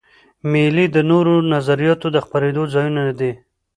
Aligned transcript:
مېلې 0.51 0.85
د 0.95 0.97
نوو 1.09 1.35
نظریاتو 1.53 2.07
د 2.11 2.17
خپرېدو 2.25 2.63
ځایونه 2.73 3.01
دي. 3.19 3.31